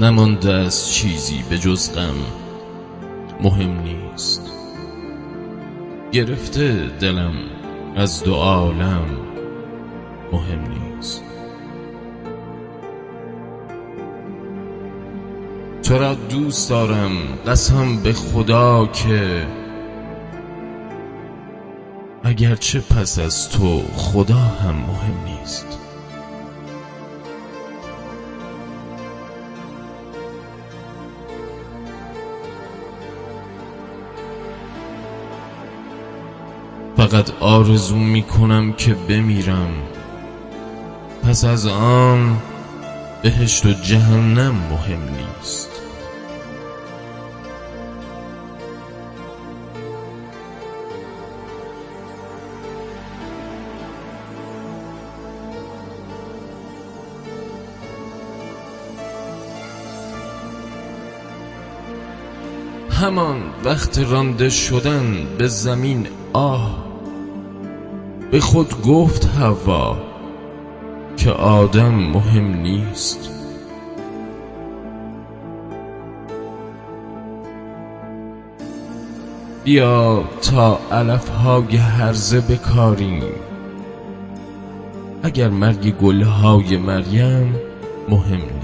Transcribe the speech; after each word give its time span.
نمانده 0.00 0.52
از 0.52 0.92
چیزی 0.92 1.44
به 1.50 1.58
جز 1.58 1.92
غم. 1.94 2.14
مهم 3.40 3.80
نیست. 3.80 4.50
گرفته 6.12 6.90
دلم 7.00 7.34
از 7.96 8.22
دو 8.22 8.34
عالم. 8.34 9.04
مهم 10.32 10.60
نیست. 10.68 11.22
تو 15.82 15.98
را 15.98 16.14
دوست 16.14 16.70
دارم 16.70 17.12
قسم 17.46 18.02
به 18.02 18.12
خدا 18.12 18.86
که 18.86 19.46
اگرچه 22.24 22.80
پس 22.80 23.18
از 23.18 23.50
تو 23.50 23.82
خدا 23.96 24.34
هم 24.34 24.74
مهم 24.74 25.24
نیست. 25.24 25.89
فقط 37.00 37.30
آرزو 37.40 37.96
می 37.96 38.22
کنم 38.22 38.72
که 38.72 38.94
بمیرم. 38.94 39.72
پس 41.22 41.44
از 41.44 41.66
آن 41.66 42.38
بهشت 43.22 43.66
و 43.66 43.72
جهنم 43.72 44.54
مهم 44.54 45.00
نیست. 45.00 45.70
همان 62.90 63.42
وقت 63.64 63.98
رانده 63.98 64.50
شدن 64.50 65.26
به 65.38 65.48
زمین 65.48 66.06
آه 66.32 66.89
به 68.30 68.40
خود 68.40 68.82
گفت 68.82 69.24
هوا 69.26 69.96
که 71.16 71.30
آدم 71.30 71.94
مهم 71.94 72.54
نیست. 72.54 73.30
بیا 79.64 80.24
تا 80.42 80.78
علف 80.92 81.28
های 81.28 81.76
هرزه 81.76 82.40
بکاریم. 82.40 83.22
اگر 85.22 85.48
مرگ 85.48 85.96
گلهای 85.96 86.76
مریم 86.76 87.54
مهم 88.08 88.36
نیست 88.36 88.59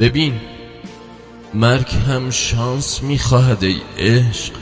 ببین 0.00 0.40
مرگ 1.54 1.94
هم 1.94 2.30
شانس 2.30 3.02
می‌خواهد 3.02 3.64
ای 3.64 3.80
عشق. 3.98 4.52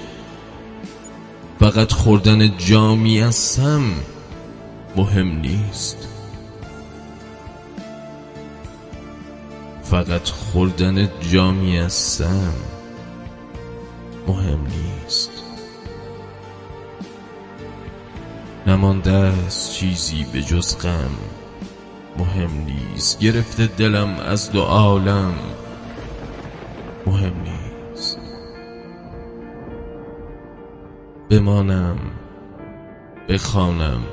فقط 1.61 1.93
خوردن 1.93 2.57
جامی 2.59 3.23
از 3.23 3.61
مهم 4.97 5.39
نیست. 5.41 6.09
فقط 9.83 10.29
خوردن 10.29 11.09
جامی 11.33 11.79
از 11.79 12.23
مهم 14.29 14.67
نیست. 14.67 15.31
نمانده 18.67 19.13
از 19.13 19.75
چیزی 19.75 20.27
به 20.33 20.43
جز 20.43 20.79
غم. 20.79 21.11
مهم 22.19 22.51
نیست. 22.65 23.19
گرفته 23.19 23.67
دلم 23.67 24.17
از 24.21 24.53
دو 24.53 24.61
عالم. 24.63 25.35
مهم 27.07 27.33
نیست. 27.43 28.19
بمانم 31.31 31.99
بخوانم 33.29 34.05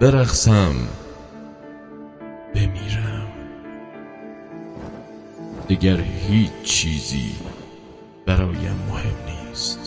برقصم 0.00 0.74
بمیرم. 2.54 3.26
دیگر 5.68 6.00
هیچ 6.00 6.52
چیزی 6.62 7.34
برایم 8.26 8.76
مهم 8.88 9.14
نیست. 9.26 9.85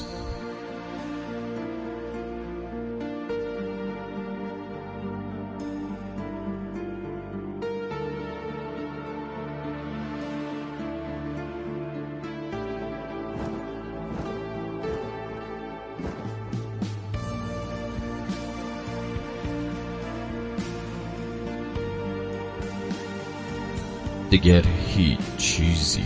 دیگر 24.30 24.64
هیچ 24.88 25.20
چیزی 25.38 26.04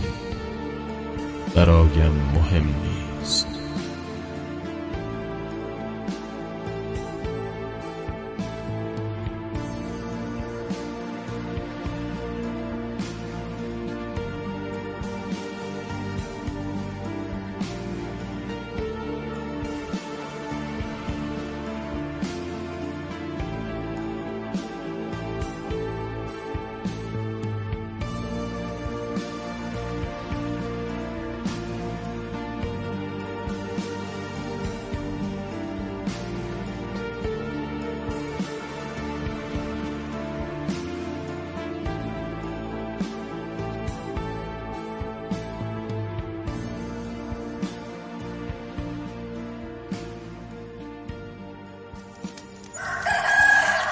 برایم 1.54 2.12
مهم 2.34 2.64
نیست. 2.66 3.13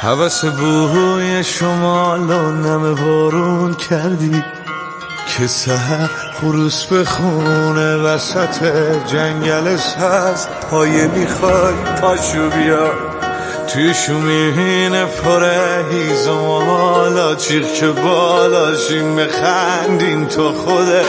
حوث 0.03 0.45
بوی 0.45 1.45
شمال 1.45 2.31
و 2.31 2.53
نم 2.53 2.95
بارون 2.95 3.75
کردی 3.75 4.45
که 5.27 5.47
سهر 5.47 6.11
خروس 6.41 6.93
خونه 6.93 7.97
وسط 7.97 8.65
جنگل 9.07 9.77
سز 9.77 10.47
پایه 10.71 11.07
می‌خوای 11.07 11.75
پاشو 12.01 12.51
بیا. 12.51 12.91
توی 13.69 13.95
شومین 13.95 15.05
پره 15.05 15.85
هیزم 15.91 16.43
و 16.43 16.61
حالا 16.61 17.35
چیخ 17.35 17.67
که 17.67 17.87
بالاشیم 17.87 19.05
میخندین 19.05 20.29
تو 20.29 20.53
خوده 20.53 21.03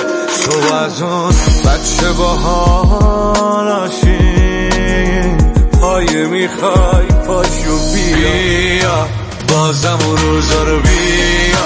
تو 0.45 0.75
از 0.75 1.01
اون 1.01 1.29
بچه 1.65 2.11
با 2.17 2.27
حالاشین 2.35 3.87
پایه 5.81 6.27
می‌خوای 6.27 7.12
پاشو 7.33 7.77
بیا. 7.93 9.07
بازم 9.47 9.97
اون 10.05 10.17
روزا 10.17 10.63
رو 10.63 10.79
بیا. 10.79 11.65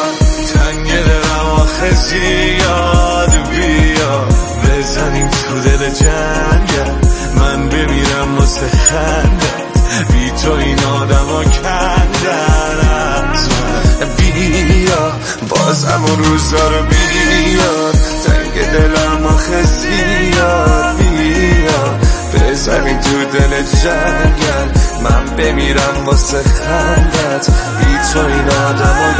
تنگ 0.53 0.87
دلم 0.87 1.45
آخه 1.57 1.93
زیاد 1.95 3.31
بیا. 3.49 4.27
بزنیم 4.63 5.29
تو 5.29 5.59
دل 5.59 5.89
جنگل 5.89 6.91
من 7.35 7.69
بمیرم 7.69 8.37
واسه 8.37 8.67
خندت 8.69 10.11
بی 10.11 10.31
تو 10.43 10.51
این 10.51 10.79
آدم 10.83 11.25
ها 11.25 11.43
کندن 11.43 12.89
از 12.89 13.49
من. 13.49 14.07
بیا. 14.17 15.11
بازم 15.49 16.03
اون 16.07 16.23
روزا 16.23 16.69
رو 16.69 16.83
بیا. 16.85 17.91
تنگ 18.25 18.71
دلم 18.71 19.25
آخه 19.25 19.63
زیاد 19.63 20.97
بیا. 20.97 21.97
بزنیم 22.33 22.99
تو 22.99 23.37
دل 23.37 23.61
جنگل 23.63 24.76
من 25.09 25.35
بمیرم 25.35 26.05
واسه 26.05 26.37
خندت. 26.43 27.49
بی 27.79 27.97
تو 28.13 28.19
این 28.19 28.49
آدم 28.49 29.16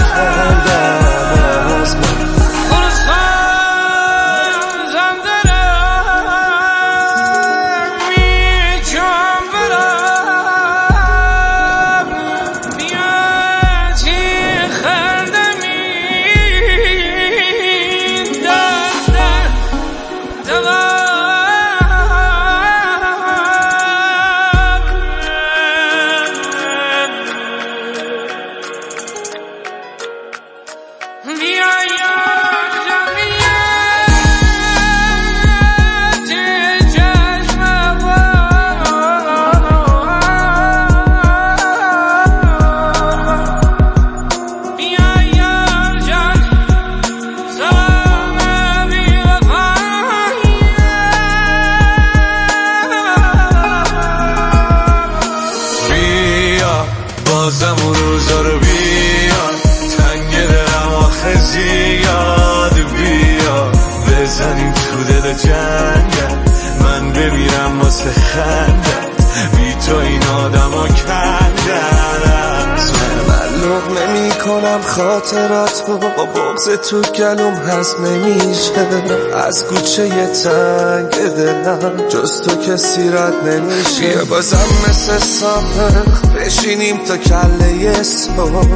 خاطرات 74.98 75.84
با 75.88 76.26
بغز 76.26 76.70
تو 76.70 77.02
گلوم 77.02 77.54
هست 77.54 78.00
نمیشه. 78.00 78.88
از 79.36 79.66
کوچه 79.66 80.08
یه 80.08 80.28
تنگ 80.28 81.34
دلم 81.36 82.08
جز 82.10 82.42
تو 82.42 82.72
کسی 82.72 83.10
رد 83.10 83.34
نمیشه. 83.48 84.24
بازم 84.30 84.68
مثل 84.90 85.18
سابق 85.18 86.08
بشینیم 86.38 86.98
تا 86.98 87.18
کله 87.18 88.04
صبح. 88.04 88.68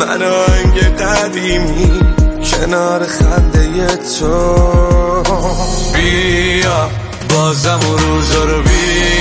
من 0.00 0.22
آهنگ 0.22 0.78
قدیمی 0.96 2.00
کنار 2.44 3.06
خنده 3.06 3.96
تو. 3.96 4.54
بیا 5.94 6.90
بازم 7.28 7.80
روزا 7.80 8.44
رو 8.44 8.62
بیا. 8.62 9.15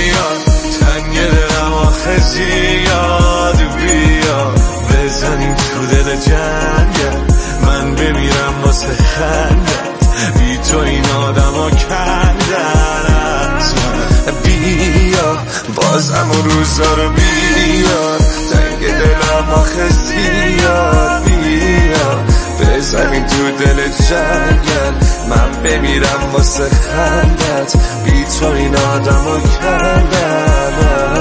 اون 16.36 16.50
روزا 16.50 16.94
رو 16.94 17.10
بیا 17.10 18.18
تنگ 18.51 18.80
دلم 18.80 19.50
آخه 19.54 19.89
زیاد 19.89 21.24
بیا 21.24 22.24
بزنیم 22.60 23.25
تو 23.27 23.51
دل 23.51 23.88
جنگل. 23.88 24.94
من 25.30 25.51
بمیرم 25.63 26.30
واسه 26.34 26.70
خندت. 26.70 27.75
بی 28.06 28.25
تو 28.39 28.46
این 28.46 28.75
آدم 28.75 29.12
ها 29.12 29.39
کندن 29.39 30.74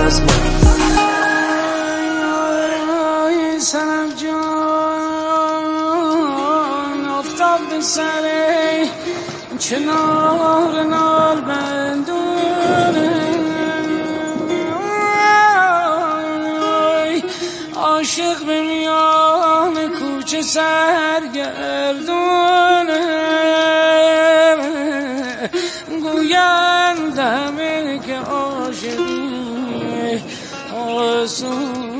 از 0.06 0.20
من. 0.20 0.54
سر. 7.80 8.24
کنار 9.60 10.82
نال 10.82 11.40
بندونه 11.40 12.13
عاشق 18.14 18.46
به 18.46 18.62
میان 18.62 19.88
کوچه 19.88 20.42
سرگردونه 20.42 21.80
گویند 25.88 27.18
که 28.06 28.16
عاشقی 28.16 29.42
آسونه 30.74 31.93